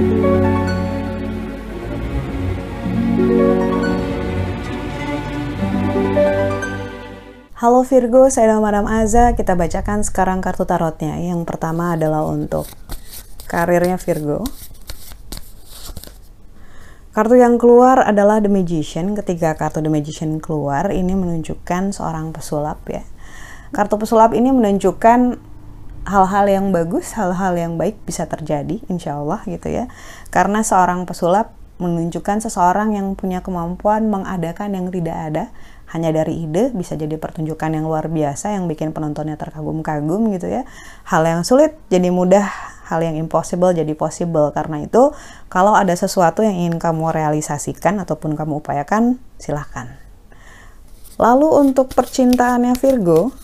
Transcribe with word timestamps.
Halo 0.00 0.08
Virgo, 7.84 8.32
saya 8.32 8.56
Madam 8.56 8.88
Aza. 8.88 9.36
Kita 9.36 9.52
bacakan 9.60 10.00
sekarang 10.00 10.40
kartu 10.40 10.64
tarotnya. 10.64 11.20
Yang 11.20 11.44
pertama 11.44 12.00
adalah 12.00 12.24
untuk 12.24 12.64
karirnya 13.44 14.00
Virgo. 14.00 14.48
Kartu 17.12 17.36
yang 17.36 17.60
keluar 17.60 18.00
adalah 18.00 18.40
The 18.40 18.48
Magician. 18.48 19.12
Ketika 19.12 19.52
kartu 19.60 19.84
The 19.84 19.92
Magician 19.92 20.40
keluar, 20.40 20.88
ini 20.96 21.12
menunjukkan 21.12 21.92
seorang 21.92 22.32
pesulap 22.32 22.88
ya. 22.88 23.04
Kartu 23.76 24.00
pesulap 24.00 24.32
ini 24.32 24.48
menunjukkan 24.48 25.49
hal-hal 26.06 26.46
yang 26.48 26.66
bagus, 26.72 27.12
hal-hal 27.16 27.56
yang 27.56 27.76
baik 27.76 28.00
bisa 28.04 28.24
terjadi, 28.24 28.80
insya 28.88 29.20
Allah 29.20 29.40
gitu 29.44 29.68
ya. 29.68 29.88
Karena 30.32 30.64
seorang 30.64 31.04
pesulap 31.04 31.52
menunjukkan 31.80 32.44
seseorang 32.44 32.92
yang 32.92 33.16
punya 33.16 33.40
kemampuan 33.40 34.12
mengadakan 34.12 34.76
yang 34.76 34.86
tidak 34.92 35.16
ada, 35.16 35.44
hanya 35.90 36.14
dari 36.14 36.46
ide 36.46 36.70
bisa 36.70 36.94
jadi 36.94 37.18
pertunjukan 37.18 37.74
yang 37.74 37.88
luar 37.88 38.06
biasa 38.06 38.54
yang 38.54 38.70
bikin 38.70 38.94
penontonnya 38.94 39.34
terkagum-kagum 39.34 40.30
gitu 40.38 40.46
ya. 40.46 40.62
Hal 41.08 41.26
yang 41.26 41.42
sulit 41.42 41.74
jadi 41.90 42.14
mudah, 42.14 42.46
hal 42.86 43.02
yang 43.02 43.18
impossible 43.18 43.74
jadi 43.74 43.90
possible. 43.98 44.54
Karena 44.54 44.86
itu 44.86 45.10
kalau 45.50 45.74
ada 45.74 45.90
sesuatu 45.96 46.46
yang 46.46 46.54
ingin 46.54 46.78
kamu 46.78 47.10
realisasikan 47.10 47.98
ataupun 47.98 48.38
kamu 48.38 48.62
upayakan, 48.62 49.18
silahkan. 49.42 49.98
Lalu 51.18 51.48
untuk 51.58 51.90
percintaannya 51.92 52.78
Virgo, 52.78 53.34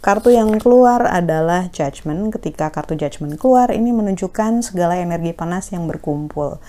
kartu 0.00 0.32
yang 0.32 0.56
keluar 0.56 1.04
adalah 1.04 1.68
Judgment. 1.72 2.32
Ketika 2.32 2.72
kartu 2.72 2.96
Judgment 2.96 3.36
keluar, 3.36 3.68
ini 3.72 3.92
menunjukkan 3.92 4.64
segala 4.64 4.96
energi 4.96 5.36
panas 5.36 5.68
yang 5.72 5.84
berkumpul. 5.84 6.60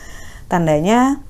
Tandanya 0.52 1.23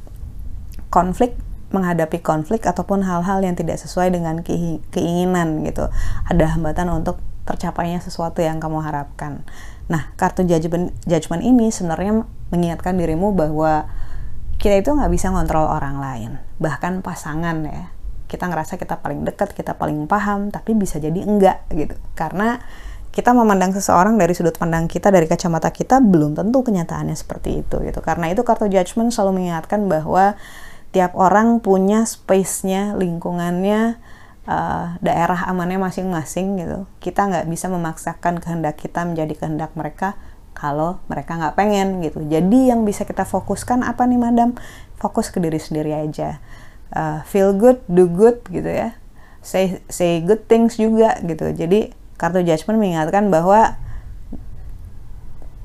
konflik 0.90 1.38
menghadapi 1.72 2.20
konflik 2.20 2.68
ataupun 2.68 3.08
hal-hal 3.08 3.40
yang 3.40 3.56
tidak 3.56 3.80
sesuai 3.80 4.12
dengan 4.12 4.44
keinginan 4.92 5.64
gitu. 5.64 5.88
Ada 6.28 6.60
hambatan 6.60 6.92
untuk 6.92 7.24
tercapainya 7.48 8.04
sesuatu 8.04 8.44
yang 8.44 8.60
kamu 8.60 8.84
harapkan. 8.84 9.48
Nah, 9.88 10.12
kartu 10.20 10.44
judgment, 10.44 10.92
judgment 11.08 11.42
ini 11.42 11.72
sebenarnya 11.72 12.28
mengingatkan 12.52 13.00
dirimu 13.00 13.32
bahwa 13.32 13.88
kita 14.60 14.84
itu 14.84 14.94
nggak 14.94 15.10
bisa 15.10 15.34
ngontrol 15.34 15.66
orang 15.66 15.98
lain, 15.98 16.32
bahkan 16.62 17.02
pasangan 17.02 17.66
ya. 17.66 17.90
Kita 18.32 18.48
ngerasa 18.48 18.80
kita 18.80 19.04
paling 19.04 19.28
dekat, 19.28 19.52
kita 19.52 19.76
paling 19.76 20.08
paham, 20.08 20.48
tapi 20.48 20.72
bisa 20.72 21.04
jadi 21.04 21.20
enggak 21.20 21.68
gitu. 21.76 22.00
Karena 22.16 22.64
kita 23.12 23.36
memandang 23.36 23.76
seseorang 23.76 24.16
dari 24.16 24.32
sudut 24.32 24.56
pandang 24.56 24.88
kita, 24.88 25.12
dari 25.12 25.28
kacamata 25.28 25.68
kita, 25.68 26.00
belum 26.00 26.32
tentu 26.32 26.64
kenyataannya 26.64 27.20
seperti 27.20 27.60
itu 27.60 27.84
gitu. 27.84 28.00
Karena 28.00 28.32
itu 28.32 28.48
kartu 28.48 28.72
judgment 28.72 29.12
selalu 29.12 29.44
mengingatkan 29.44 29.92
bahwa 29.92 30.40
tiap 30.96 31.12
orang 31.20 31.60
punya 31.60 32.08
space-nya, 32.08 32.96
lingkungannya, 32.96 34.00
uh, 34.48 34.96
daerah 35.04 35.44
amannya 35.52 35.84
masing-masing 35.84 36.56
gitu. 36.64 36.88
Kita 37.04 37.28
nggak 37.28 37.52
bisa 37.52 37.68
memaksakan 37.68 38.40
kehendak 38.40 38.80
kita 38.80 39.04
menjadi 39.04 39.44
kehendak 39.44 39.76
mereka 39.76 40.16
kalau 40.56 41.04
mereka 41.12 41.36
nggak 41.36 41.56
pengen 41.60 42.00
gitu. 42.00 42.24
Jadi 42.24 42.72
yang 42.72 42.88
bisa 42.88 43.04
kita 43.04 43.28
fokuskan 43.28 43.84
apa 43.84 44.08
nih 44.08 44.20
madam? 44.20 44.56
Fokus 44.96 45.28
ke 45.28 45.44
diri 45.44 45.58
sendiri 45.60 45.92
aja. 45.92 46.40
Uh, 46.92 47.24
feel 47.24 47.56
good, 47.56 47.80
do 47.88 48.04
good 48.04 48.44
gitu 48.52 48.68
ya. 48.68 49.00
Say 49.40 49.80
say 49.88 50.20
good 50.20 50.44
things 50.52 50.76
juga 50.76 51.16
gitu. 51.24 51.48
Jadi 51.56 51.96
kartu 52.20 52.44
judgment 52.44 52.84
mengingatkan 52.84 53.32
bahwa 53.32 53.80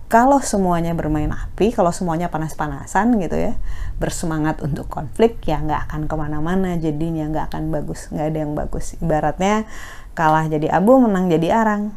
kalau 0.07 0.39
semuanya 0.39 0.95
bermain 0.95 1.27
api, 1.27 1.75
kalau 1.75 1.91
semuanya 1.91 2.31
panas-panasan 2.31 3.19
gitu 3.19 3.35
ya, 3.35 3.53
bersemangat 3.99 4.63
untuk 4.63 4.87
konflik, 4.87 5.43
ya 5.43 5.59
nggak 5.59 5.91
akan 5.91 6.07
ke 6.07 6.15
mana-mana, 6.15 6.79
jadinya 6.79 7.27
nggak 7.27 7.51
akan 7.51 7.75
bagus, 7.75 8.07
nggak 8.15 8.27
ada 8.31 8.39
yang 8.47 8.55
bagus. 8.55 8.95
Ibaratnya 9.03 9.67
kalah 10.15 10.47
jadi 10.47 10.71
abu, 10.71 11.03
menang 11.03 11.27
jadi 11.27 11.59
arang. 11.59 11.91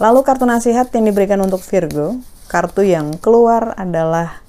Lalu 0.00 0.24
kartu 0.24 0.48
nasihat 0.48 0.88
yang 0.96 1.04
diberikan 1.04 1.36
untuk 1.44 1.60
Virgo, 1.60 2.16
kartu 2.48 2.80
yang 2.80 3.12
keluar 3.20 3.76
adalah 3.76 4.40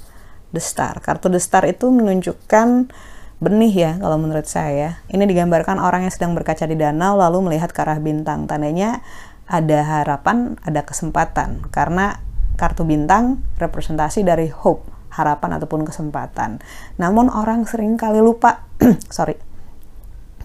The 0.51 0.61
Star. 0.63 0.99
Kartu 0.99 1.27
The 1.31 1.41
Star 1.41 1.67
itu 1.67 1.89
menunjukkan 1.89 2.91
benih 3.41 3.73
ya 3.73 3.91
kalau 3.97 4.21
menurut 4.21 4.45
saya. 4.45 5.01
Ini 5.09 5.25
digambarkan 5.25 5.81
orang 5.81 6.05
yang 6.05 6.13
sedang 6.13 6.37
berkaca 6.37 6.69
di 6.69 6.77
danau 6.77 7.17
lalu 7.17 7.51
melihat 7.51 7.73
ke 7.73 7.81
arah 7.81 7.97
bintang. 7.97 8.45
Tandanya 8.45 9.01
ada 9.49 9.79
harapan, 9.83 10.55
ada 10.63 10.85
kesempatan 10.85 11.67
karena 11.73 12.21
kartu 12.55 12.85
bintang 12.85 13.41
representasi 13.57 14.21
dari 14.21 14.47
hope, 14.53 14.85
harapan 15.11 15.57
ataupun 15.57 15.83
kesempatan. 15.83 16.61
Namun 17.01 17.27
orang 17.27 17.65
sering 17.65 17.97
kali 17.97 18.21
lupa, 18.21 18.63
sorry, 19.11 19.35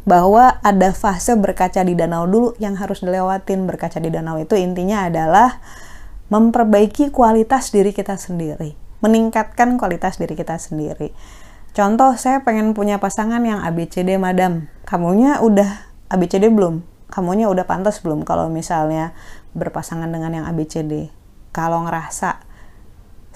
bahwa 0.08 0.62
ada 0.62 0.94
fase 0.96 1.34
berkaca 1.36 1.82
di 1.84 1.92
danau 1.92 2.24
dulu 2.24 2.48
yang 2.56 2.78
harus 2.80 3.04
dilewatin. 3.04 3.68
Berkaca 3.68 4.00
di 4.00 4.08
danau 4.08 4.40
itu 4.40 4.56
intinya 4.56 5.04
adalah 5.06 5.60
memperbaiki 6.32 7.14
kualitas 7.14 7.70
diri 7.70 7.94
kita 7.94 8.18
sendiri, 8.18 8.74
meningkatkan 9.06 9.78
kualitas 9.78 10.18
diri 10.18 10.34
kita 10.34 10.58
sendiri. 10.58 11.14
Contoh, 11.70 12.18
saya 12.18 12.42
pengen 12.42 12.74
punya 12.74 12.98
pasangan 12.98 13.40
yang 13.46 13.62
ABCD 13.62 14.18
madam. 14.18 14.66
Kamunya 14.82 15.38
udah 15.38 15.86
ABCD 16.10 16.50
belum? 16.50 16.96
kamunya 17.10 17.46
udah 17.46 17.64
pantas 17.66 18.02
belum 18.02 18.26
kalau 18.26 18.50
misalnya 18.50 19.14
berpasangan 19.54 20.10
dengan 20.10 20.42
yang 20.42 20.44
ABCD 20.50 21.10
kalau 21.54 21.86
ngerasa 21.86 22.42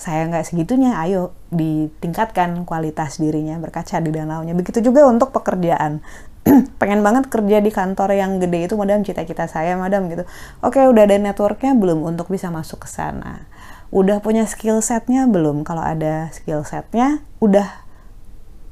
saya 0.01 0.25
nggak 0.33 0.49
segitunya 0.49 0.97
ayo 0.97 1.37
ditingkatkan 1.53 2.65
kualitas 2.65 3.21
dirinya 3.21 3.61
berkaca 3.61 4.01
di 4.01 4.11
danaunya 4.11 4.57
begitu 4.57 4.81
juga 4.81 5.05
untuk 5.07 5.31
pekerjaan 5.31 6.01
pengen 6.81 7.05
banget 7.05 7.29
kerja 7.29 7.61
di 7.61 7.69
kantor 7.69 8.17
yang 8.17 8.41
gede 8.41 8.65
itu 8.65 8.75
madam 8.81 9.05
cita-cita 9.05 9.45
saya 9.45 9.77
madam 9.77 10.09
gitu 10.09 10.25
oke 10.65 10.81
udah 10.81 11.05
ada 11.05 11.21
networknya 11.21 11.77
belum 11.77 12.01
untuk 12.01 12.33
bisa 12.33 12.49
masuk 12.49 12.85
ke 12.85 12.89
sana 12.89 13.45
udah 13.91 14.23
punya 14.23 14.47
skill 14.47 14.79
setnya 14.79 15.27
belum 15.27 15.67
kalau 15.67 15.83
ada 15.83 16.31
skill 16.31 16.63
setnya 16.63 17.27
udah 17.43 17.67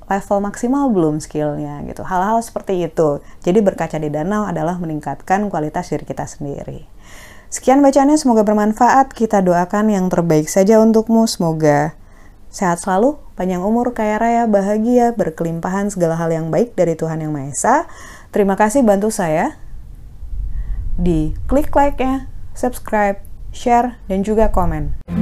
level 0.09 0.39
maksimal 0.41 0.89
belum 0.89 1.21
skillnya 1.21 1.85
gitu. 1.85 2.01
Hal-hal 2.03 2.41
seperti 2.41 2.89
itu. 2.89 3.21
Jadi 3.45 3.59
berkaca 3.61 4.01
di 4.01 4.09
danau 4.09 4.49
adalah 4.49 4.81
meningkatkan 4.81 5.53
kualitas 5.53 5.93
diri 5.93 6.09
kita 6.09 6.25
sendiri. 6.25 6.89
Sekian 7.53 7.85
bacaannya, 7.85 8.17
semoga 8.17 8.45
bermanfaat. 8.45 9.13
Kita 9.13 9.45
doakan 9.45 9.93
yang 9.93 10.09
terbaik 10.09 10.49
saja 10.49 10.81
untukmu. 10.81 11.29
Semoga 11.29 11.93
sehat 12.49 12.81
selalu, 12.81 13.21
panjang 13.37 13.61
umur, 13.61 13.93
kaya 13.93 14.17
raya, 14.17 14.45
bahagia, 14.49 15.13
berkelimpahan 15.13 15.93
segala 15.93 16.17
hal 16.17 16.33
yang 16.33 16.49
baik 16.49 16.73
dari 16.73 16.97
Tuhan 16.97 17.21
Yang 17.21 17.33
Maha 17.33 17.49
Esa. 17.53 17.77
Terima 18.33 18.57
kasih 18.57 18.81
bantu 18.85 19.13
saya 19.13 19.61
di 20.97 21.37
klik 21.47 21.69
like-nya, 21.73 22.29
subscribe, 22.57 23.21
share, 23.53 23.99
dan 24.07 24.25
juga 24.25 24.49
komen. 24.49 25.18